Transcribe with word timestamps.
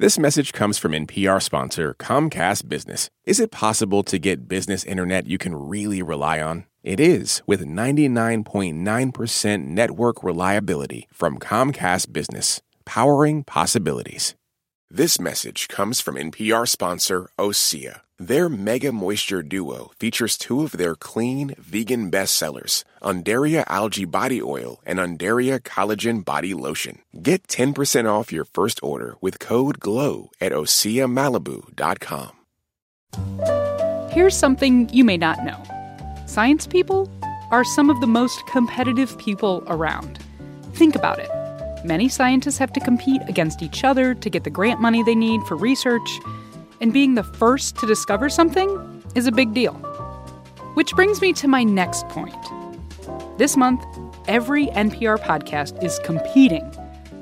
This 0.00 0.18
message 0.18 0.54
comes 0.54 0.78
from 0.78 0.92
NPR 0.92 1.42
sponsor 1.42 1.94
Comcast 1.98 2.70
Business. 2.70 3.10
Is 3.26 3.38
it 3.38 3.50
possible 3.50 4.02
to 4.04 4.18
get 4.18 4.48
business 4.48 4.82
internet 4.82 5.26
you 5.26 5.36
can 5.36 5.54
really 5.54 6.00
rely 6.00 6.40
on? 6.40 6.64
It 6.82 6.98
is 6.98 7.42
with 7.46 7.66
99.9% 7.66 9.66
network 9.66 10.24
reliability 10.24 11.06
from 11.12 11.38
Comcast 11.38 12.14
Business, 12.14 12.62
powering 12.86 13.44
possibilities. 13.44 14.34
This 14.88 15.20
message 15.20 15.68
comes 15.68 16.00
from 16.00 16.14
NPR 16.14 16.66
sponsor 16.66 17.28
Osea. 17.38 18.00
Their 18.20 18.50
Mega 18.50 18.92
Moisture 18.92 19.42
Duo 19.42 19.92
features 19.98 20.36
two 20.36 20.62
of 20.62 20.72
their 20.72 20.94
clean, 20.94 21.54
vegan 21.58 22.10
bestsellers, 22.10 22.84
Undaria 23.00 23.64
Algae 23.66 24.04
Body 24.04 24.42
Oil 24.42 24.78
and 24.84 24.98
Undaria 24.98 25.58
Collagen 25.58 26.22
Body 26.22 26.52
Lotion. 26.52 26.98
Get 27.22 27.46
10% 27.46 28.04
off 28.04 28.30
your 28.30 28.44
first 28.44 28.78
order 28.82 29.16
with 29.22 29.38
code 29.38 29.80
GLOW 29.80 30.28
at 30.38 30.52
OseaMalibu.com. 30.52 32.32
Here's 34.10 34.36
something 34.36 34.90
you 34.90 35.02
may 35.02 35.16
not 35.16 35.42
know 35.42 35.56
science 36.26 36.66
people 36.66 37.10
are 37.50 37.64
some 37.64 37.88
of 37.88 38.02
the 38.02 38.06
most 38.06 38.46
competitive 38.48 39.16
people 39.16 39.64
around. 39.66 40.18
Think 40.74 40.94
about 40.94 41.20
it. 41.20 41.30
Many 41.86 42.10
scientists 42.10 42.58
have 42.58 42.74
to 42.74 42.80
compete 42.80 43.22
against 43.28 43.62
each 43.62 43.82
other 43.82 44.14
to 44.14 44.28
get 44.28 44.44
the 44.44 44.50
grant 44.50 44.78
money 44.78 45.02
they 45.02 45.14
need 45.14 45.40
for 45.44 45.56
research, 45.56 46.20
and 46.80 46.92
being 46.92 47.14
the 47.14 47.22
first 47.22 47.76
to 47.76 47.86
discover 47.86 48.28
something 48.28 49.02
is 49.14 49.26
a 49.26 49.32
big 49.32 49.54
deal. 49.54 49.74
Which 50.74 50.92
brings 50.92 51.20
me 51.20 51.32
to 51.34 51.48
my 51.48 51.64
next 51.64 52.08
point. 52.08 52.34
This 53.38 53.56
month, 53.56 53.84
every 54.28 54.66
NPR 54.68 55.18
podcast 55.18 55.82
is 55.82 55.98
competing 56.04 56.70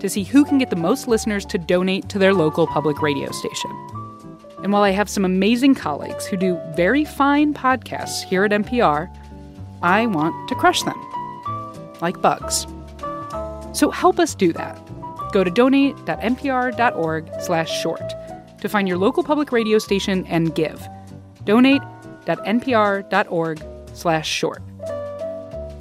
to 0.00 0.08
see 0.08 0.24
who 0.24 0.44
can 0.44 0.58
get 0.58 0.70
the 0.70 0.76
most 0.76 1.08
listeners 1.08 1.44
to 1.46 1.58
donate 1.58 2.08
to 2.08 2.18
their 2.18 2.34
local 2.34 2.66
public 2.66 3.02
radio 3.02 3.30
station. 3.32 3.70
And 4.62 4.72
while 4.72 4.82
I 4.82 4.90
have 4.90 5.08
some 5.08 5.24
amazing 5.24 5.74
colleagues 5.74 6.26
who 6.26 6.36
do 6.36 6.60
very 6.74 7.04
fine 7.04 7.54
podcasts 7.54 8.24
here 8.24 8.44
at 8.44 8.50
NPR, 8.50 9.08
I 9.82 10.06
want 10.06 10.48
to 10.48 10.54
crush 10.54 10.82
them 10.82 10.98
like 12.00 12.20
bugs. 12.20 12.66
So 13.72 13.90
help 13.90 14.18
us 14.18 14.34
do 14.34 14.52
that. 14.54 14.80
Go 15.32 15.44
to 15.44 15.50
donate.npr.org/short 15.50 18.14
to 18.60 18.68
find 18.68 18.88
your 18.88 18.98
local 18.98 19.22
public 19.22 19.52
radio 19.52 19.78
station 19.78 20.26
and 20.26 20.54
give. 20.54 20.86
Donate.npr.org 21.44 23.62
slash 23.94 24.28
short. 24.28 24.62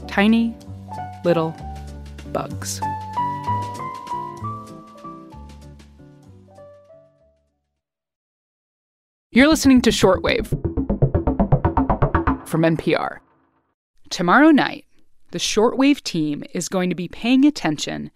Tiny 0.08 0.56
little 1.23 1.55
bugs. 2.31 2.80
You're 9.31 9.50
listening 9.50 9.81
to 9.81 9.92
Shortwave 9.92 10.48
from 12.48 12.64
NPR. 12.64 13.20
Tomorrow 14.09 14.52
night, 14.52 14.86
the 15.31 15.38
Shortwave 15.38 16.02
team 16.02 16.44
is 16.53 16.70
going 16.70 16.89
to 16.89 16.95
be 16.95 17.08
paying 17.08 17.45
attention 17.45 18.09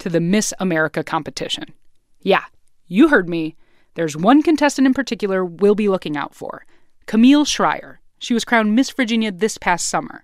to 0.00 0.10
the 0.10 0.20
Miss 0.20 0.52
America 0.58 1.02
competition. 1.02 1.72
Yeah, 2.20 2.44
you 2.88 3.08
heard 3.08 3.28
me. 3.28 3.56
There's 3.96 4.16
one 4.16 4.42
contestant 4.42 4.86
in 4.86 4.92
particular 4.92 5.42
we'll 5.42 5.74
be 5.74 5.88
looking 5.88 6.18
out 6.18 6.34
for 6.34 6.66
Camille 7.06 7.46
Schrier. 7.46 7.96
She 8.18 8.34
was 8.34 8.44
crowned 8.44 8.74
Miss 8.74 8.90
Virginia 8.90 9.32
this 9.32 9.56
past 9.56 9.88
summer. 9.88 10.22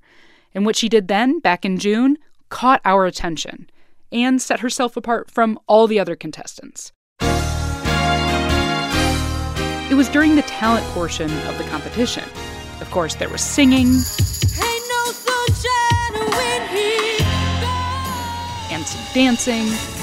And 0.55 0.67
what 0.67 0.77
she 0.77 0.91
did 0.91 1.09
then, 1.09 1.41
back 1.41 1.65
in 1.65 1.79
June, 1.79 2.19
caught 2.51 2.83
our 2.85 3.07
attention 3.07 3.71
and 4.13 4.43
set 4.43 4.61
herself 4.61 4.95
apart 4.95 5.31
from 5.31 5.59
all 5.67 5.87
the 5.87 5.99
other 5.99 6.15
contestants. 6.15 6.93
It 9.91 9.95
was 9.95 10.11
during 10.11 10.37
the 10.37 10.43
talent 10.43 10.85
portion 10.89 11.31
of 11.47 11.57
the 11.57 11.65
competition. 11.65 12.25
Of 12.83 12.91
course, 12.91 13.15
there 13.15 13.31
was 13.31 13.41
singing 13.41 13.89
and 18.71 18.87
some 18.87 19.15
dancing. 19.15 20.02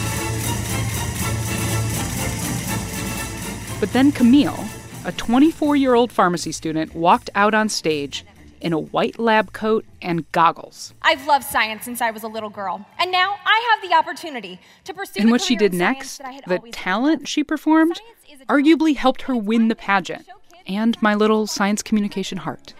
But 3.79 3.93
then 3.93 4.11
Camille, 4.11 4.65
a 5.05 5.11
24 5.13 5.75
year 5.77 5.93
old 5.93 6.11
pharmacy 6.11 6.51
student, 6.51 6.93
walked 6.93 7.29
out 7.33 7.53
on 7.53 7.69
stage 7.69 8.25
in 8.59 8.73
a 8.73 8.79
white 8.79 9.17
lab 9.17 9.53
coat 9.53 9.85
and 10.01 10.29
goggles. 10.33 10.93
I've 11.01 11.25
loved 11.25 11.45
science 11.45 11.85
since 11.85 12.01
I 12.01 12.11
was 12.11 12.23
a 12.23 12.27
little 12.27 12.49
girl, 12.49 12.85
and 12.97 13.09
now 13.09 13.37
I 13.45 13.69
have 13.71 13.89
the 13.89 13.95
opportunity 13.95 14.59
to 14.83 14.93
pursue. 14.93 15.21
And 15.21 15.31
what 15.31 15.41
she 15.41 15.55
did 15.55 15.73
next, 15.73 16.21
the 16.45 16.59
talent 16.71 17.27
she 17.27 17.41
performed, 17.41 18.01
arguably 18.49 18.97
helped 18.97 19.21
her 19.23 19.35
win 19.35 19.69
the 19.69 19.75
pageant 19.75 20.27
and 20.67 21.01
my 21.01 21.15
little 21.15 21.47
science 21.47 21.81
communication 21.81 22.37
heart. 22.37 22.73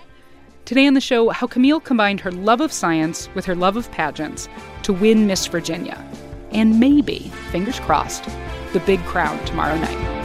Today 0.65 0.85
on 0.85 0.93
the 0.95 1.01
show, 1.01 1.29
how 1.29 1.47
Camille 1.47 1.79
combined 1.79 2.19
her 2.19 2.31
love 2.31 2.59
of 2.61 2.71
science 2.71 3.29
with 3.33 3.45
her 3.45 3.55
love 3.55 3.77
of 3.77 3.89
pageants 3.91 4.47
to 4.83 4.93
win 4.93 5.25
Miss 5.25 5.47
Virginia. 5.47 5.97
And 6.51 6.79
maybe, 6.79 7.31
fingers 7.51 7.79
crossed, 7.79 8.25
the 8.73 8.81
big 8.85 8.99
crown 9.05 9.43
tomorrow 9.45 9.77
night. 9.77 10.18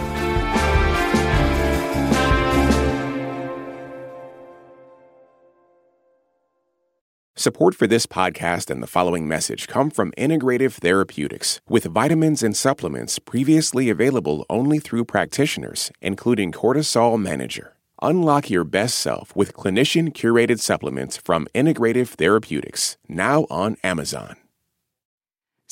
Support 7.44 7.74
for 7.74 7.86
this 7.86 8.06
podcast 8.06 8.70
and 8.70 8.82
the 8.82 8.86
following 8.86 9.28
message 9.28 9.68
come 9.68 9.90
from 9.90 10.12
Integrative 10.12 10.72
Therapeutics, 10.72 11.60
with 11.68 11.84
vitamins 11.84 12.42
and 12.42 12.56
supplements 12.56 13.18
previously 13.18 13.90
available 13.90 14.46
only 14.48 14.78
through 14.78 15.04
practitioners, 15.04 15.92
including 16.00 16.52
Cortisol 16.52 17.20
Manager. 17.20 17.76
Unlock 18.00 18.48
your 18.48 18.64
best 18.64 18.98
self 18.98 19.36
with 19.36 19.52
clinician 19.52 20.10
curated 20.14 20.58
supplements 20.58 21.18
from 21.18 21.46
Integrative 21.54 22.08
Therapeutics, 22.08 22.96
now 23.10 23.44
on 23.50 23.76
Amazon. 23.84 24.36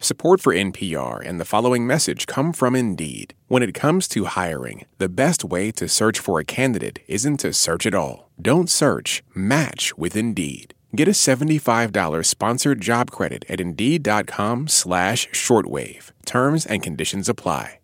Support 0.00 0.40
for 0.40 0.54
NPR 0.54 1.26
and 1.28 1.40
the 1.40 1.44
following 1.44 1.84
message 1.84 2.28
come 2.28 2.52
from 2.52 2.76
Indeed. 2.76 3.34
When 3.48 3.64
it 3.64 3.74
comes 3.74 4.06
to 4.08 4.26
hiring, 4.26 4.84
the 4.98 5.08
best 5.08 5.42
way 5.42 5.72
to 5.72 5.88
search 5.88 6.20
for 6.20 6.38
a 6.38 6.44
candidate 6.44 7.00
isn't 7.08 7.38
to 7.38 7.52
search 7.52 7.84
at 7.84 7.96
all. 7.96 8.30
Don't 8.40 8.70
search, 8.70 9.24
match 9.34 9.98
with 9.98 10.14
Indeed. 10.14 10.72
Get 10.94 11.08
a 11.08 11.12
$75 11.12 12.26
sponsored 12.26 12.80
job 12.80 13.10
credit 13.10 13.44
at 13.48 13.60
Indeed.com 13.60 14.68
slash 14.68 15.28
shortwave. 15.30 16.12
Terms 16.24 16.64
and 16.64 16.80
conditions 16.80 17.28
apply. 17.28 17.80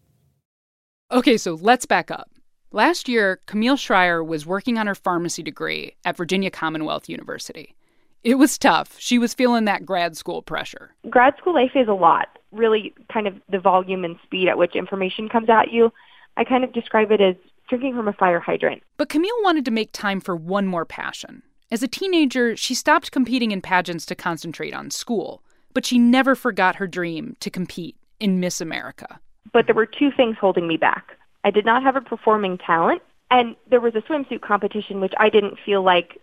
Okay, 1.11 1.37
so 1.37 1.55
let's 1.55 1.85
back 1.85 2.13
up. 2.13 2.31
Last 2.71 3.09
year, 3.09 3.41
Camille 3.47 3.77
Schrier 3.77 4.25
was 4.27 4.47
working 4.47 4.79
on 4.79 4.87
her 4.87 4.95
pharmacy 4.95 5.43
degree 5.43 5.97
at 6.05 6.17
Virginia 6.17 6.51
Commonwealth 6.51 7.09
University. 7.09 7.75
It 8.25 8.37
was 8.37 8.59
tough. 8.59 8.97
She 8.99 9.19
was 9.19 9.35
feeling 9.35 9.67
that 9.67 9.87
grad 9.87 10.17
school 10.17 10.43
pressure. 10.43 10.95
Grad 11.09 11.37
school 11.39 11.55
life 11.55 11.73
is 11.75 11.89
a 11.89 11.93
lot, 11.93 12.29
really 12.53 12.95
kind 13.13 13.27
of 13.27 13.35
the 13.49 13.61
volume 13.61 14.05
and 14.05 14.17
speed 14.25 14.49
at 14.49 14.59
which 14.59 14.75
information 14.75 15.29
comes 15.29 15.49
at 15.49 15.71
you. 15.71 15.93
I 16.37 16.45
kind 16.45 16.65
of 16.65 16.73
describe 16.73 17.13
it 17.13 17.21
as 17.21 17.37
drinking 17.69 17.95
from 17.95 18.09
a 18.09 18.13
fire 18.13 18.41
hydrant. 18.41 18.83
But 18.97 19.09
Camille 19.11 19.43
wanted 19.43 19.65
to 19.67 19.71
make 19.71 19.93
time 19.93 20.21
for 20.21 20.35
one 20.35 20.67
more 20.67 20.85
passion 20.85 21.43
as 21.75 21.83
a 21.83 21.89
teenager, 21.89 22.57
she 22.57 22.73
stopped 22.73 23.11
competing 23.11 23.51
in 23.51 23.61
pageants 23.61 24.07
to 24.07 24.15
concentrate 24.15 24.73
on 24.73 24.93
school, 24.93 25.43
but 25.73 25.85
she 25.85 25.99
never 25.99 26.37
forgot 26.37 26.77
her 26.77 26.87
dream 26.87 27.37
to 27.41 27.51
compete 27.51 27.97
in 28.21 28.39
Miss 28.39 28.61
America. 28.61 29.19
But 29.53 29.67
there 29.67 29.75
were 29.75 29.85
two 29.87 30.13
things 30.17 30.37
holding 30.41 30.69
me 30.69 30.77
back. 30.77 31.19
I 31.43 31.51
did 31.51 31.65
not 31.65 31.83
have 31.83 31.97
a 31.97 32.01
performing 32.01 32.59
talent, 32.59 33.03
and 33.31 33.57
there 33.69 33.81
was 33.81 33.97
a 33.97 34.03
swimsuit 34.03 34.41
competition 34.41 35.01
which 35.01 35.15
I 35.19 35.29
didn't 35.29 35.59
feel 35.67 35.83
like 35.83 36.21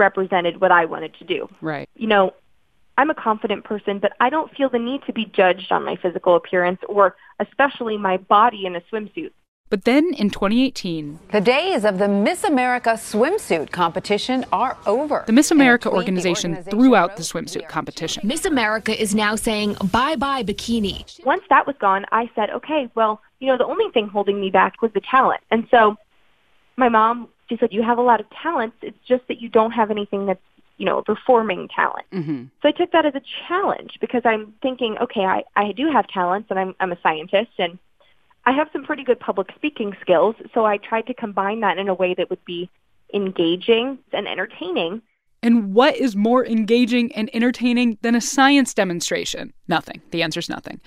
represented 0.00 0.60
what 0.60 0.72
I 0.72 0.86
wanted 0.86 1.14
to 1.20 1.24
do. 1.24 1.48
Right. 1.60 1.88
You 1.94 2.08
know, 2.08 2.34
I'm 2.98 3.10
a 3.10 3.14
confident 3.14 3.64
person, 3.64 4.00
but 4.00 4.12
I 4.18 4.30
don't 4.30 4.54
feel 4.56 4.68
the 4.68 4.78
need 4.78 5.02
to 5.06 5.12
be 5.12 5.26
judged 5.26 5.70
on 5.70 5.84
my 5.84 5.96
physical 5.96 6.34
appearance 6.34 6.80
or 6.88 7.14
especially 7.38 7.96
my 7.96 8.16
body 8.16 8.66
in 8.66 8.74
a 8.74 8.80
swimsuit. 8.92 9.30
But 9.70 9.84
then 9.84 10.12
in 10.14 10.30
2018, 10.30 11.20
the 11.30 11.40
days 11.40 11.84
of 11.84 11.98
the 11.98 12.08
Miss 12.08 12.42
America 12.42 12.90
swimsuit 12.90 13.70
competition 13.70 14.44
are 14.52 14.76
over. 14.84 15.22
The 15.28 15.32
Miss 15.32 15.52
America 15.52 15.88
organization, 15.88 16.54
organization 16.54 16.78
threw 16.80 16.96
out 16.96 17.16
the 17.16 17.22
swimsuit 17.22 17.68
competition. 17.68 18.26
Miss 18.26 18.44
America 18.44 19.00
is 19.00 19.14
now 19.14 19.36
saying 19.36 19.76
bye 19.92 20.16
bye 20.16 20.42
bikini. 20.42 21.24
Once 21.24 21.44
that 21.50 21.68
was 21.68 21.76
gone, 21.78 22.04
I 22.10 22.28
said, 22.34 22.50
okay, 22.50 22.90
well, 22.96 23.22
you 23.38 23.46
know, 23.46 23.56
the 23.56 23.64
only 23.64 23.88
thing 23.92 24.08
holding 24.08 24.40
me 24.40 24.50
back 24.50 24.82
was 24.82 24.90
the 24.92 25.00
talent. 25.00 25.40
And 25.52 25.68
so 25.70 25.96
my 26.76 26.88
mom, 26.88 27.28
she 27.50 27.58
said, 27.58 27.72
you 27.72 27.82
have 27.82 27.98
a 27.98 28.02
lot 28.02 28.20
of 28.20 28.26
talents. 28.42 28.76
It's 28.80 28.96
just 29.06 29.28
that 29.28 29.42
you 29.42 29.50
don't 29.50 29.72
have 29.72 29.90
anything 29.90 30.24
that's 30.24 30.40
you 30.80 30.86
know, 30.86 31.02
performing 31.02 31.68
talent. 31.68 32.06
Mm-hmm. 32.10 32.44
So 32.62 32.68
I 32.68 32.72
took 32.72 32.90
that 32.92 33.04
as 33.04 33.14
a 33.14 33.20
challenge 33.46 33.98
because 34.00 34.22
I'm 34.24 34.54
thinking, 34.62 34.96
okay, 34.98 35.26
I, 35.26 35.44
I 35.54 35.72
do 35.72 35.90
have 35.92 36.08
talents 36.08 36.46
and 36.48 36.58
I'm, 36.58 36.74
I'm 36.80 36.90
a 36.90 36.98
scientist 37.02 37.50
and 37.58 37.78
I 38.46 38.52
have 38.52 38.68
some 38.72 38.84
pretty 38.84 39.04
good 39.04 39.20
public 39.20 39.48
speaking 39.54 39.94
skills, 40.00 40.36
so 40.54 40.64
I 40.64 40.78
tried 40.78 41.06
to 41.08 41.14
combine 41.14 41.60
that 41.60 41.76
in 41.76 41.88
a 41.88 41.94
way 41.94 42.14
that 42.14 42.30
would 42.30 42.42
be 42.46 42.70
engaging 43.12 43.98
and 44.14 44.26
entertaining. 44.26 45.02
And 45.42 45.74
what 45.74 45.96
is 45.96 46.16
more 46.16 46.46
engaging 46.46 47.12
and 47.12 47.28
entertaining 47.34 47.98
than 48.00 48.14
a 48.14 48.20
science 48.22 48.72
demonstration? 48.72 49.52
Nothing. 49.68 50.00
The 50.12 50.22
answer's 50.22 50.48
nothing. 50.48 50.80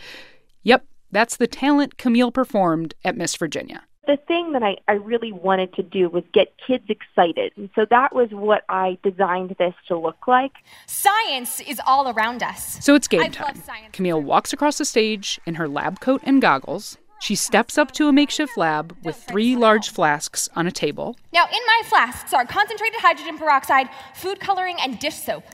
Yep, 0.64 0.88
that's 1.12 1.38
the 1.38 1.46
talent 1.46 2.00
Camille 2.00 2.32
performed 2.32 2.96
at 3.06 3.16
Miss 3.16 3.36
Virginia. 3.36 3.84
The 4.06 4.18
thing 4.28 4.52
that 4.52 4.64
I, 4.64 4.78
I 4.88 4.94
really 4.94 5.32
wanted 5.32 5.74
to 5.76 5.84
do 5.84 6.10
was 6.10 6.24
get 6.34 6.54
kids 6.66 6.84
excited. 6.90 7.54
And 7.56 7.70
so 7.74 7.86
that 7.90 8.14
was 8.14 8.30
what 8.32 8.64
I 8.68 8.98
designed 9.02 9.56
this 9.58 9.74
to 9.88 9.98
look 9.98 10.28
like. 10.28 10.52
Science 10.88 11.62
is 11.62 11.80
all 11.86 12.10
around 12.10 12.44
us. 12.44 12.84
So 12.84 12.96
it's 12.96 13.08
game 13.08 13.32
time. 13.32 13.62
Camille 13.94 14.22
walks 14.22 14.52
across 14.52 14.78
the 14.78 14.86
stage 14.86 15.40
in 15.46 15.56
her 15.56 15.70
lab 15.70 16.00
coat 16.02 16.22
and 16.26 16.42
goggles. 16.42 16.98
She 17.24 17.36
steps 17.36 17.78
up 17.78 17.94
to 17.94 18.10
a 18.10 18.12
makeshift 18.12 18.58
lab 18.58 18.98
with 19.02 19.16
three 19.16 19.56
large 19.56 19.90
flasks 19.90 20.50
on 20.58 20.68
a 20.68 20.72
table. 20.74 21.16
Now, 21.32 21.46
in 21.46 21.60
my 21.68 21.82
flasks 21.86 22.34
are 22.34 22.44
concentrated 22.44 23.00
hydrogen 23.00 23.38
peroxide, 23.38 23.88
food 24.14 24.42
coloring, 24.42 24.76
and 24.82 25.00
dish 25.00 25.16
soap. 25.16 25.46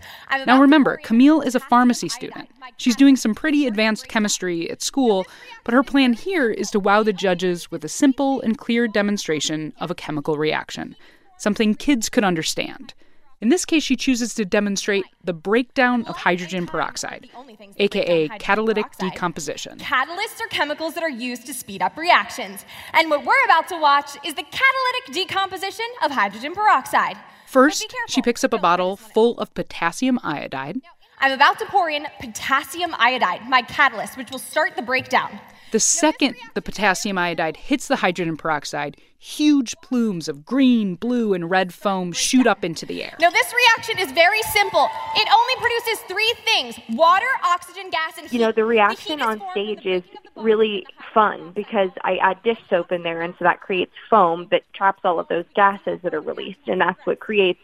Now, 0.48 0.60
remember, 0.60 0.98
Camille 1.04 1.42
is 1.42 1.54
a 1.54 1.60
pharmacy 1.60 2.10
student. 2.10 2.50
She's 2.78 2.96
doing 2.96 3.16
some 3.16 3.36
pretty 3.36 3.68
advanced 3.68 4.08
chemistry 4.08 4.68
at 4.72 4.82
school, 4.82 5.28
but 5.64 5.76
her 5.76 5.84
plan 5.84 6.14
here 6.14 6.50
is 6.50 6.72
to 6.72 6.80
wow 6.80 7.04
the 7.04 7.14
judges 7.14 7.70
with 7.70 7.86
a 7.86 7.90
simple 7.90 8.42
and 8.42 8.58
clear 8.58 8.88
demonstration 8.88 9.72
of 9.80 9.92
a 9.92 9.96
chemical 9.96 10.38
reaction, 10.38 10.96
something 11.38 11.76
kids 11.76 12.10
could 12.10 12.24
understand. 12.24 12.96
In 13.42 13.48
this 13.48 13.64
case, 13.64 13.84
she 13.84 13.96
chooses 13.96 14.34
to 14.34 14.44
demonstrate 14.44 15.06
the 15.24 15.32
breakdown 15.32 16.04
of 16.06 16.18
hydrogen 16.18 16.68
peroxide, 16.68 17.30
aka 17.78 18.28
catalytic 18.38 18.86
decomposition. 19.00 19.78
Catalysts 19.78 20.42
are 20.42 20.48
chemicals 20.50 20.94
that 20.96 21.04
are 21.04 21.10
used 21.10 21.46
to 21.46 21.54
speed 21.54 21.82
up 21.82 21.96
reactions. 21.96 22.66
And 22.94 23.10
what 23.10 23.26
we're 23.26 23.46
about 23.46 23.70
to 23.70 23.80
watch 23.80 24.18
is 24.26 24.34
the 24.34 24.44
catalytic 24.44 25.14
decomposition 25.14 25.86
of 26.04 26.12
hydrogen 26.12 26.54
peroxide. 26.54 27.16
First, 27.48 27.96
she 28.10 28.22
picks 28.22 28.44
up 28.44 28.54
a 28.54 28.58
bottle 28.58 28.98
full 28.98 29.40
of 29.40 29.54
potassium 29.54 30.20
iodide. 30.22 30.82
I'm 31.20 31.32
about 31.32 31.60
to 31.60 31.66
pour 31.66 31.90
in 31.90 32.08
potassium 32.20 32.94
iodide, 32.98 33.48
my 33.48 33.62
catalyst, 33.62 34.18
which 34.18 34.32
will 34.32 34.40
start 34.40 34.76
the 34.76 34.82
breakdown. 34.82 35.40
The 35.72 35.80
second 35.80 36.36
the 36.56 36.62
potassium 36.62 37.18
iodide 37.18 37.56
hits 37.56 37.88
the 37.88 37.98
hydrogen 37.98 38.38
peroxide, 38.38 38.98
huge 39.20 39.76
plumes 39.84 40.28
of 40.28 40.44
green, 40.44 40.96
blue, 40.96 41.34
and 41.34 41.50
red 41.50 41.74
foam 41.74 42.12
shoot 42.12 42.48
up 42.48 42.64
into 42.64 42.88
the 42.88 43.04
air. 43.04 43.16
Now, 43.20 43.30
this 43.30 43.54
reaction 43.54 44.00
is 44.00 44.12
very 44.14 44.42
simple. 44.44 44.90
It 45.16 45.28
only 45.32 45.56
produces 45.58 46.00
three 46.08 46.34
things 46.44 46.80
water, 46.98 47.28
oxygen, 47.44 47.92
gas, 47.92 48.18
and 48.18 48.28
heat. 48.28 48.40
You 48.40 48.46
know, 48.46 48.52
the 48.52 48.66
reaction 48.66 49.20
the 49.20 49.26
on 49.26 49.42
stage 49.52 49.86
is 49.86 50.02
really 50.36 50.86
fun 51.14 51.52
because 51.52 51.92
I 52.04 52.18
add 52.18 52.42
dish 52.42 52.60
soap 52.70 52.92
in 52.92 53.04
there, 53.04 53.22
and 53.22 53.36
so 53.38 53.46
that 53.46 53.62
creates 53.62 53.92
foam 54.10 54.48
that 54.50 54.64
traps 54.74 55.02
all 55.04 55.20
of 55.20 55.28
those 55.28 55.46
gases 55.56 56.00
that 56.02 56.16
are 56.16 56.22
released, 56.22 56.68
and 56.68 56.82
that's 56.82 57.06
what 57.06 57.20
creates 57.20 57.60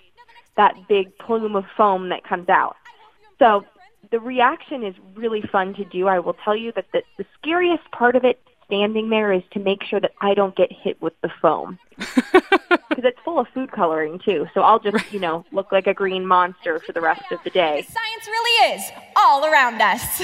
that 0.58 0.75
big 0.88 1.18
plume 1.18 1.56
of 1.56 1.66
foam 1.75 2.10
that 2.10 2.24
comes 2.24 2.50
out. 2.50 2.75
So 3.40 3.66
the 4.16 4.22
reaction 4.22 4.82
is 4.82 4.96
really 5.14 5.42
fun 5.42 5.74
to 5.74 5.84
do. 5.84 6.08
I 6.08 6.20
will 6.20 6.38
tell 6.46 6.56
you 6.56 6.72
that 6.78 6.86
the, 6.94 7.04
the 7.18 7.26
scariest 7.38 7.84
part 7.92 8.16
of 8.16 8.24
it 8.24 8.40
standing 8.66 9.10
there 9.10 9.34
is 9.34 9.44
to 9.52 9.60
make 9.60 9.84
sure 9.84 10.00
that 10.00 10.14
I 10.22 10.34
don't 10.34 10.56
get 10.56 10.72
hit 10.72 11.02
with 11.02 11.12
the 11.22 11.30
foam. 11.42 11.78
Because 12.90 13.10
it's 13.10 13.20
full 13.26 13.40
of 13.40 13.48
food 13.54 13.74
coloring 13.74 14.22
too. 14.24 14.48
So 14.54 14.62
I'll 14.62 14.80
just, 14.80 15.12
you 15.12 15.20
know, 15.20 15.44
look 15.52 15.74
like 15.74 15.86
a 15.86 15.94
green 15.94 16.26
monster 16.26 16.80
for 16.80 16.94
the 16.94 17.02
rest 17.02 17.24
of 17.30 17.40
the 17.44 17.50
day. 17.50 17.82
Science 17.82 18.26
really 18.26 18.74
is 18.76 18.90
all 19.18 19.44
around 19.44 19.82
us. 19.82 20.22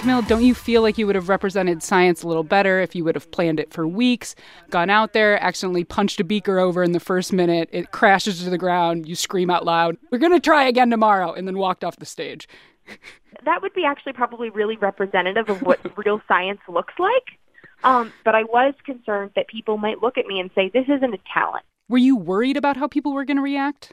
Camille, 0.00 0.22
don't 0.22 0.42
you 0.42 0.54
feel 0.54 0.80
like 0.80 0.96
you 0.96 1.06
would 1.06 1.14
have 1.14 1.28
represented 1.28 1.82
science 1.82 2.22
a 2.22 2.26
little 2.26 2.42
better 2.42 2.80
if 2.80 2.94
you 2.94 3.04
would 3.04 3.14
have 3.14 3.30
planned 3.32 3.60
it 3.60 3.70
for 3.70 3.86
weeks, 3.86 4.34
gone 4.70 4.88
out 4.88 5.12
there, 5.12 5.38
accidentally 5.42 5.84
punched 5.84 6.18
a 6.20 6.24
beaker 6.24 6.58
over 6.58 6.82
in 6.82 6.92
the 6.92 7.00
first 7.00 7.34
minute, 7.34 7.68
it 7.70 7.92
crashes 7.92 8.42
to 8.42 8.48
the 8.48 8.56
ground, 8.56 9.06
you 9.06 9.14
scream 9.14 9.50
out 9.50 9.66
loud, 9.66 9.98
we're 10.10 10.16
going 10.16 10.32
to 10.32 10.40
try 10.40 10.64
again 10.64 10.88
tomorrow, 10.88 11.34
and 11.34 11.46
then 11.46 11.58
walked 11.58 11.84
off 11.84 11.96
the 11.96 12.06
stage? 12.06 12.48
that 13.44 13.60
would 13.60 13.74
be 13.74 13.84
actually 13.84 14.14
probably 14.14 14.48
really 14.48 14.78
representative 14.78 15.50
of 15.50 15.60
what 15.60 15.78
real 15.98 16.22
science 16.26 16.60
looks 16.66 16.94
like. 16.98 17.38
Um, 17.84 18.10
but 18.24 18.34
I 18.34 18.44
was 18.44 18.72
concerned 18.86 19.32
that 19.36 19.48
people 19.48 19.76
might 19.76 20.00
look 20.00 20.16
at 20.16 20.24
me 20.24 20.40
and 20.40 20.50
say, 20.54 20.70
this 20.72 20.86
isn't 20.88 21.12
a 21.12 21.18
talent. 21.30 21.66
Were 21.90 21.98
you 21.98 22.16
worried 22.16 22.56
about 22.56 22.78
how 22.78 22.88
people 22.88 23.12
were 23.12 23.26
going 23.26 23.36
to 23.36 23.42
react? 23.42 23.92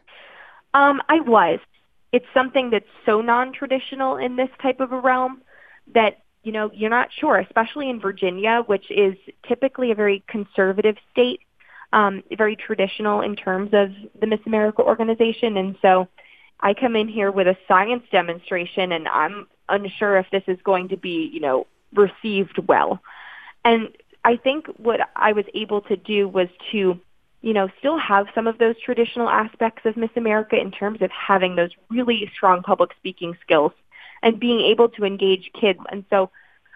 Um, 0.73 1.01
I 1.09 1.19
was. 1.19 1.59
It's 2.13 2.25
something 2.33 2.69
that's 2.69 2.85
so 3.05 3.19
non 3.19 3.51
traditional 3.51 4.15
in 4.15 4.37
this 4.37 4.49
type 4.61 4.79
of 4.79 4.93
a 4.93 4.99
realm 5.01 5.41
that 5.93 6.19
you 6.43 6.51
know 6.51 6.71
you're 6.73 6.89
not 6.89 7.09
sure, 7.11 7.37
especially 7.37 7.89
in 7.89 7.99
Virginia, 7.99 8.63
which 8.65 8.89
is 8.89 9.15
typically 9.47 9.91
a 9.91 9.95
very 9.95 10.23
conservative 10.27 10.95
state, 11.11 11.41
um, 11.93 12.23
very 12.37 12.55
traditional 12.55 13.21
in 13.21 13.35
terms 13.35 13.71
of 13.73 13.89
the 14.19 14.27
Miss 14.27 14.39
America 14.45 14.81
organization, 14.81 15.57
and 15.57 15.75
so 15.81 16.07
I 16.59 16.73
come 16.73 16.95
in 16.95 17.07
here 17.07 17.31
with 17.31 17.47
a 17.47 17.57
science 17.67 18.03
demonstration, 18.11 18.91
and 18.91 19.07
I'm 19.07 19.47
unsure 19.69 20.17
if 20.17 20.27
this 20.31 20.43
is 20.47 20.57
going 20.63 20.89
to 20.89 20.97
be 20.97 21.29
you 21.31 21.39
know 21.39 21.67
received 21.93 22.59
well, 22.67 23.01
and 23.65 23.89
I 24.23 24.37
think 24.37 24.67
what 24.77 24.99
I 25.15 25.33
was 25.33 25.45
able 25.53 25.81
to 25.81 25.95
do 25.95 26.27
was 26.27 26.49
to 26.71 26.99
you 27.41 27.53
know, 27.53 27.69
still 27.79 27.97
have 27.97 28.27
some 28.33 28.47
of 28.47 28.57
those 28.57 28.75
traditional 28.83 29.29
aspects 29.29 29.83
of 29.85 29.95
Miss 29.95 30.09
America 30.15 30.59
in 30.59 30.71
terms 30.71 31.01
of 31.01 31.11
having 31.11 31.55
those 31.55 31.69
really 31.89 32.29
strong 32.35 32.63
public 32.63 32.91
speaking 32.97 33.37
skills 33.41 33.71
and 34.27 34.41
being 34.41 34.59
able 34.59 34.89
to 34.89 35.05
engage 35.05 35.49
kids. 35.59 35.79
And 35.89 36.03
so 36.09 36.29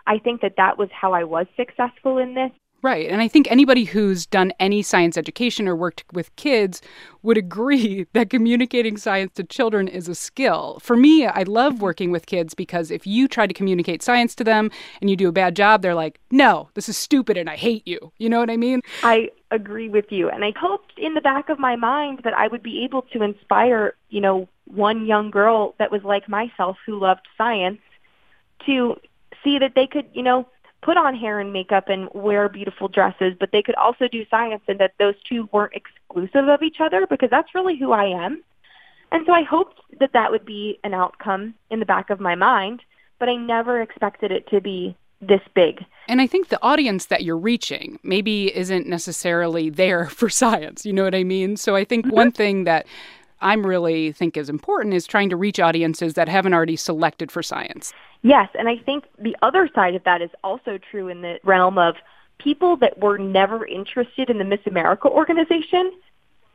I 0.07 0.19
think 0.19 0.39
that 0.39 0.53
that 0.55 0.77
was 0.77 0.87
how 0.89 1.11
I 1.11 1.25
was 1.25 1.47
successful 1.57 2.17
in 2.17 2.33
this. 2.33 2.51
Right. 2.81 3.09
And 3.09 3.21
I 3.21 3.27
think 3.27 3.51
anybody 3.51 3.83
who's 3.83 4.25
done 4.25 4.53
any 4.59 4.81
science 4.81 5.17
education 5.17 5.67
or 5.67 5.75
worked 5.75 6.05
with 6.13 6.35
kids 6.35 6.81
would 7.21 7.37
agree 7.37 8.07
that 8.13 8.29
communicating 8.29 8.95
science 8.95 9.33
to 9.35 9.43
children 9.43 9.89
is 9.89 10.07
a 10.07 10.15
skill. 10.15 10.79
For 10.81 10.95
me, 10.95 11.27
I 11.27 11.43
love 11.43 11.81
working 11.81 12.09
with 12.09 12.25
kids 12.25 12.53
because 12.53 12.89
if 12.89 13.05
you 13.05 13.27
try 13.27 13.47
to 13.47 13.53
communicate 13.53 14.01
science 14.01 14.33
to 14.35 14.45
them 14.45 14.71
and 15.01 15.09
you 15.09 15.17
do 15.17 15.27
a 15.27 15.33
bad 15.33 15.55
job, 15.55 15.81
they're 15.81 15.93
like, 15.93 16.21
no, 16.31 16.69
this 16.73 16.87
is 16.87 16.97
stupid 16.97 17.37
and 17.37 17.49
I 17.49 17.57
hate 17.57 17.85
you. 17.85 18.13
You 18.17 18.29
know 18.29 18.39
what 18.39 18.49
I 18.49 18.57
mean? 18.57 18.79
I 19.03 19.29
agree 19.51 19.89
with 19.89 20.05
you. 20.09 20.29
And 20.29 20.45
I 20.45 20.53
hoped 20.57 20.93
in 20.97 21.15
the 21.15 21.21
back 21.21 21.49
of 21.49 21.59
my 21.59 21.75
mind 21.75 22.21
that 22.23 22.33
I 22.33 22.47
would 22.47 22.63
be 22.63 22.85
able 22.85 23.01
to 23.13 23.21
inspire, 23.21 23.93
you 24.09 24.21
know, 24.21 24.47
one 24.73 25.05
young 25.05 25.31
girl 25.31 25.75
that 25.79 25.91
was 25.91 26.03
like 26.03 26.27
myself 26.29 26.77
who 26.85 26.99
loved 26.99 27.27
science 27.37 27.79
to 28.65 28.95
see 29.43 29.59
that 29.59 29.73
they 29.75 29.87
could, 29.87 30.05
you 30.13 30.23
know, 30.23 30.47
put 30.81 30.97
on 30.97 31.15
hair 31.15 31.39
and 31.39 31.53
makeup 31.53 31.89
and 31.89 32.09
wear 32.13 32.49
beautiful 32.49 32.87
dresses, 32.87 33.33
but 33.39 33.51
they 33.51 33.61
could 33.61 33.75
also 33.75 34.07
do 34.07 34.25
science 34.29 34.63
and 34.67 34.79
that 34.79 34.93
those 34.99 35.15
two 35.27 35.47
weren't 35.51 35.73
exclusive 35.73 36.47
of 36.47 36.63
each 36.63 36.77
other 36.79 37.05
because 37.07 37.29
that's 37.29 37.53
really 37.53 37.77
who 37.77 37.91
I 37.91 38.05
am. 38.05 38.43
And 39.11 39.25
so 39.25 39.33
I 39.33 39.43
hoped 39.43 39.79
that 39.99 40.13
that 40.13 40.31
would 40.31 40.45
be 40.45 40.79
an 40.83 40.93
outcome 40.93 41.53
in 41.69 41.79
the 41.79 41.85
back 41.85 42.09
of 42.09 42.19
my 42.19 42.35
mind, 42.35 42.81
but 43.19 43.29
I 43.29 43.35
never 43.35 43.81
expected 43.81 44.31
it 44.31 44.47
to 44.49 44.61
be 44.61 44.95
this 45.21 45.41
big. 45.53 45.85
And 46.07 46.19
I 46.19 46.27
think 46.27 46.47
the 46.47 46.61
audience 46.63 47.05
that 47.07 47.23
you're 47.23 47.37
reaching 47.37 47.99
maybe 48.03 48.55
isn't 48.55 48.87
necessarily 48.87 49.69
there 49.69 50.05
for 50.09 50.29
science. 50.29 50.85
You 50.85 50.93
know 50.93 51.03
what 51.03 51.15
I 51.15 51.23
mean? 51.23 51.57
So 51.57 51.75
I 51.75 51.83
think 51.83 52.05
mm-hmm. 52.05 52.15
one 52.15 52.31
thing 52.31 52.63
that 52.63 52.87
I'm 53.41 53.65
really 53.65 54.11
think 54.11 54.37
is 54.37 54.49
important 54.49 54.93
is 54.93 55.07
trying 55.07 55.29
to 55.29 55.35
reach 55.35 55.59
audiences 55.59 56.13
that 56.13 56.29
haven't 56.29 56.53
already 56.53 56.75
selected 56.75 57.31
for 57.31 57.41
science. 57.41 57.93
Yes, 58.21 58.49
and 58.57 58.69
I 58.69 58.77
think 58.77 59.05
the 59.17 59.35
other 59.41 59.69
side 59.73 59.95
of 59.95 60.03
that 60.03 60.21
is 60.21 60.29
also 60.43 60.77
true 60.77 61.07
in 61.07 61.21
the 61.21 61.39
realm 61.43 61.77
of 61.77 61.95
people 62.37 62.77
that 62.77 62.97
were 62.99 63.17
never 63.17 63.65
interested 63.65 64.29
in 64.29 64.37
the 64.37 64.43
Miss 64.43 64.59
America 64.65 65.07
organization 65.07 65.91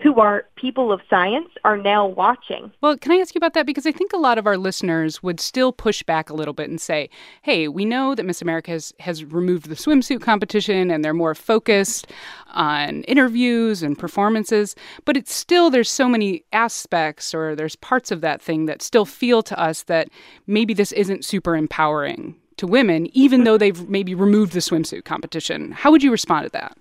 who 0.03 0.21
are 0.21 0.45
people 0.57 0.93
of 0.93 1.01
science 1.09 1.49
are 1.65 1.77
now 1.77 2.07
watching. 2.07 2.71
Well, 2.83 2.99
can 2.99 3.13
I 3.13 3.17
ask 3.17 3.35
you 3.35 3.39
about 3.39 3.55
that? 3.55 3.67
Because 3.67 3.87
I 3.87 3.93
think 3.93 4.13
a 4.13 4.19
lot 4.19 4.37
of 4.37 4.47
our 4.47 4.59
listeners 4.59 5.23
would 5.23 5.41
still 5.41 5.73
push 5.73 6.03
back 6.03 6.29
a 6.29 6.35
little 6.35 6.53
bit 6.53 6.69
and 6.69 6.81
say, 6.81 7.09
hey, 7.43 7.67
we 7.69 7.85
know 7.85 8.15
that 8.15 8.27
Miss 8.27 8.43
America 8.43 8.73
has, 8.73 8.93
has 9.01 9.25
removed 9.25 9.69
the 9.69 9.75
swimsuit 9.75 10.21
competition 10.21 10.91
and 10.91 11.05
they're 11.05 11.15
more 11.15 11.35
focused 11.35 12.13
on 12.49 13.03
interviews 13.05 13.83
and 13.83 13.99
performances, 13.99 14.77
but 15.07 15.17
it's 15.17 15.35
still, 15.35 15.71
there's 15.71 15.91
so 15.91 16.09
many 16.09 16.45
aspects 16.53 17.33
or 17.35 17.57
there's 17.57 17.77
parts 17.77 18.11
of 18.11 18.21
that 18.21 18.43
thing 18.43 18.67
that 18.67 18.83
still 18.83 19.07
feel 19.07 19.43
to 19.43 19.59
us 19.59 19.85
that 19.85 20.09
maybe 20.47 20.75
this 20.75 20.93
isn't 20.93 21.25
super 21.25 21.57
empowering 21.57 22.35
to 22.59 22.67
women, 22.67 23.07
even 23.17 23.45
though 23.45 23.59
they've 23.59 23.89
maybe 23.89 24.15
removed 24.15 24.53
the 24.53 24.61
swimsuit 24.61 25.05
competition. 25.05 25.73
How 25.73 25.91
would 25.91 26.03
you 26.03 26.11
respond 26.11 26.45
to 26.45 26.51
that? 26.53 26.77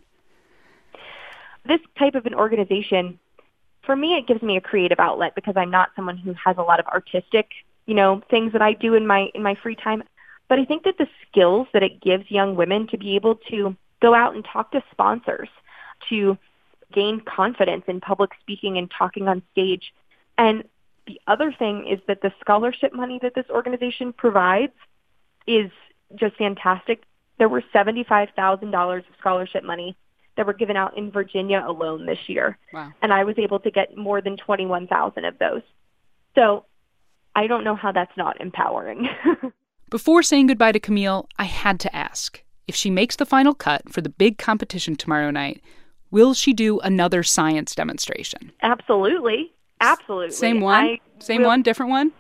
This 1.68 1.80
type 1.98 2.16
of 2.16 2.26
an 2.26 2.34
organization, 2.36 3.20
for 3.86 3.96
me, 3.96 4.16
it 4.16 4.28
gives 4.28 4.42
me 4.42 4.58
a 4.58 4.62
creative 4.62 5.00
outlet 5.00 5.34
because 5.36 5.56
I'm 5.58 5.72
not 5.72 5.90
someone 5.96 6.18
who 6.18 6.34
has 6.44 6.58
a 6.58 6.62
lot 6.62 6.80
of 6.80 6.86
artistic, 6.88 7.50
you 7.86 7.96
know, 7.96 8.22
things 8.30 8.54
that 8.54 8.62
I 8.62 8.74
do 8.74 8.94
in 8.94 9.08
my 9.08 9.30
in 9.34 9.42
my 9.42 9.56
free 9.62 9.76
time. 9.76 10.04
But 10.48 10.60
I 10.60 10.66
think 10.66 10.84
that 10.84 10.98
the 10.98 11.08
skills 11.28 11.68
that 11.74 11.84
it 11.84 12.02
gives 12.02 12.30
young 12.30 12.56
women 12.56 12.88
to 12.88 12.98
be 12.98 13.16
able 13.16 13.36
to 13.50 13.76
go 14.02 14.14
out 14.14 14.36
and 14.36 14.46
talk 14.46 14.72
to 14.72 14.84
sponsors, 14.92 15.50
to 16.10 16.38
gain 16.94 17.20
confidence 17.22 17.84
in 17.88 18.00
public 18.00 18.32
speaking 18.42 18.78
and 18.78 18.92
talking 18.96 19.28
on 19.28 19.42
stage. 19.52 19.92
And 20.38 20.64
the 21.08 21.20
other 21.28 21.52
thing 21.58 21.88
is 21.88 22.00
that 22.08 22.22
the 22.22 22.32
scholarship 22.40 22.94
money 22.94 23.20
that 23.22 23.34
this 23.36 23.46
organization 23.50 24.14
provides 24.14 24.74
is 25.48 25.72
just 26.16 26.36
fantastic. 26.38 27.04
There 27.38 27.50
were 27.50 27.64
$75,000 27.74 28.98
of 28.98 29.04
scholarship 29.20 29.64
money 29.64 29.96
that 30.38 30.46
were 30.46 30.54
given 30.54 30.76
out 30.76 30.98
in 30.98 31.12
Virginia 31.12 31.64
alone 31.66 32.06
this 32.06 32.20
year. 32.28 32.58
Wow. 32.74 32.92
And 33.02 33.14
I 33.14 33.24
was 33.24 33.36
able 33.38 33.60
to 33.60 33.72
get 33.72 33.96
more 33.96 34.22
than 34.22 34.38
21,000 34.38 35.26
of 35.26 35.38
those. 35.40 35.62
So 36.36 36.66
I 37.36 37.48
don't 37.48 37.64
know 37.64 37.76
how 37.76 37.92
that's 37.92 38.16
not 38.18 38.40
empowering. 38.42 39.08
Before 39.90 40.24
saying 40.24 40.48
goodbye 40.48 40.72
to 40.74 40.80
Camille, 40.80 41.28
I 41.38 41.46
had 41.46 41.80
to 41.82 41.96
ask 41.96 42.44
if 42.68 42.76
she 42.76 42.90
makes 42.90 43.16
the 43.16 43.26
final 43.26 43.54
cut 43.54 43.90
for 43.92 44.02
the 44.02 44.10
big 44.10 44.38
competition 44.38 44.96
tomorrow 44.96 45.32
night, 45.32 45.62
will 46.12 46.34
she 46.34 46.54
do 46.54 46.80
another 46.80 47.24
science 47.24 47.76
demonstration? 47.76 48.52
Absolutely. 48.62 49.52
Absolutely. 49.80 50.32
Same 50.32 50.62
one? 50.62 50.84
I 50.84 51.00
Same 51.20 51.42
will- 51.42 51.50
one? 51.50 51.62
Different 51.62 51.92
one? 51.92 52.12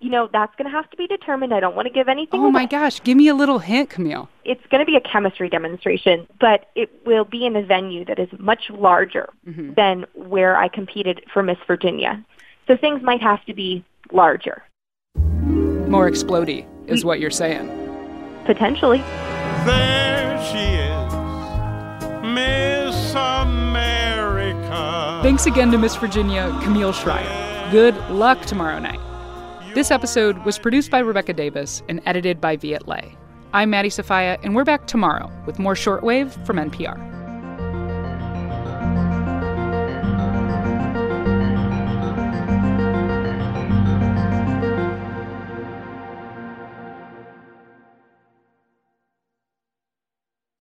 You 0.00 0.10
know, 0.10 0.28
that's 0.30 0.54
going 0.56 0.70
to 0.70 0.76
have 0.76 0.90
to 0.90 0.96
be 0.96 1.06
determined. 1.06 1.54
I 1.54 1.60
don't 1.60 1.74
want 1.74 1.86
to 1.88 1.92
give 1.92 2.06
anything 2.06 2.38
Oh 2.40 2.50
my 2.50 2.60
away. 2.62 2.68
gosh, 2.68 3.02
give 3.02 3.16
me 3.16 3.28
a 3.28 3.34
little 3.34 3.58
hint, 3.58 3.88
Camille. 3.88 4.28
It's 4.44 4.60
going 4.70 4.80
to 4.80 4.84
be 4.84 4.94
a 4.96 5.00
chemistry 5.00 5.48
demonstration, 5.48 6.26
but 6.38 6.66
it 6.74 6.90
will 7.06 7.24
be 7.24 7.46
in 7.46 7.56
a 7.56 7.62
venue 7.62 8.04
that 8.04 8.18
is 8.18 8.28
much 8.38 8.68
larger 8.70 9.30
Mm-hmm. 9.48 9.72
than 9.74 10.04
where 10.14 10.56
I 10.58 10.68
competed 10.68 11.24
for 11.32 11.42
Miss 11.42 11.56
Virginia. 11.66 12.22
So 12.66 12.76
things 12.76 13.00
might 13.02 13.22
have 13.22 13.42
to 13.46 13.54
be 13.54 13.82
larger, 14.12 14.62
More 15.14 16.10
explody 16.10 16.66
is 16.88 17.02
what 17.04 17.18
you're 17.20 17.30
saying. 17.30 17.68
potentially. 18.44 18.98
There 19.64 20.38
she 20.50 20.58
is, 20.58 21.12
Miss 22.22 23.14
America. 23.14 25.20
Thanks 25.22 25.46
again 25.46 25.70
to 25.72 25.78
Miss 25.78 25.96
Virginia, 25.96 26.54
Camille 26.62 26.92
Schrier. 26.92 27.70
Good 27.72 27.96
luck 28.10 28.42
tomorrow 28.42 28.78
night. 28.78 29.00
This 29.76 29.90
episode 29.90 30.42
was 30.46 30.58
produced 30.58 30.90
by 30.90 31.00
Rebecca 31.00 31.34
Davis 31.34 31.82
and 31.86 32.00
edited 32.06 32.40
by 32.40 32.56
Viet 32.56 32.88
Le. 32.88 33.02
I'm 33.52 33.68
Maddie 33.68 33.90
Sofia, 33.90 34.38
and 34.42 34.56
we're 34.56 34.64
back 34.64 34.86
tomorrow 34.86 35.30
with 35.44 35.58
more 35.58 35.74
Shortwave 35.74 36.32
from 36.46 36.56
NPR. 36.56 36.96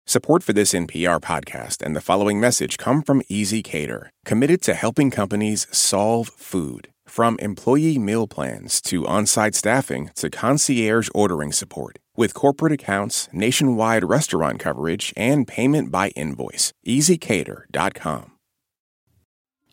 Support 0.07 0.43
for 0.43 0.55
this 0.55 0.73
NPR 0.73 1.21
podcast 1.21 1.83
and 1.85 1.95
the 1.95 2.01
following 2.01 2.41
message 2.41 2.79
come 2.79 3.03
from 3.03 3.21
ezCater, 3.31 4.09
committed 4.25 4.63
to 4.63 4.73
helping 4.73 5.11
companies 5.11 5.67
solve 5.71 6.29
food. 6.29 6.92
From 7.13 7.37
employee 7.41 7.99
meal 7.99 8.27
plans 8.27 8.81
to 8.89 9.07
on 9.07 9.27
site 9.27 9.55
staffing 9.55 10.09
to 10.15 10.31
concierge 10.31 11.11
ordering 11.15 11.53
support. 11.53 11.99
With 12.17 12.33
corporate 12.33 12.73
accounts, 12.73 13.29
nationwide 13.35 14.03
restaurant 14.03 14.59
coverage, 14.59 15.13
and 15.15 15.47
payment 15.47 15.91
by 15.91 16.09
invoice. 16.17 16.73
ezCater.com. 16.89 18.33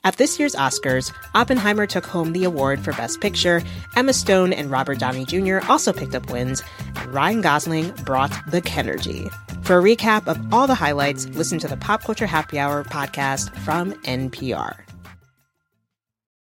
At 0.04 0.18
this 0.18 0.38
year's 0.38 0.54
Oscars, 0.54 1.14
Oppenheimer 1.34 1.88
took 1.88 2.06
home 2.06 2.34
the 2.34 2.44
award 2.44 2.84
for 2.84 2.92
Best 2.92 3.22
Picture. 3.22 3.64
Emma 3.96 4.12
Stone 4.12 4.52
and 4.52 4.70
Robert 4.70 5.00
Downey 5.00 5.24
Jr. 5.24 5.60
also 5.72 5.94
picked 5.94 6.16
up 6.16 6.30
wins, 6.30 6.62
and 6.98 7.14
Ryan 7.14 7.40
Gosling 7.40 7.92
brought 8.04 8.34
the 8.52 8.62
Kenergy. 8.62 9.32
For 9.64 9.80
a 9.80 9.82
recap 9.82 10.28
of 10.28 10.54
all 10.54 10.68
the 10.68 10.76
highlights, 10.76 11.26
listen 11.28 11.58
to 11.60 11.70
the 11.70 11.78
Pop 11.78 12.04
Culture 12.04 12.28
Happy 12.28 12.60
Hour 12.60 12.84
podcast 12.84 13.56
from 13.60 13.94
NPR. 14.04 14.89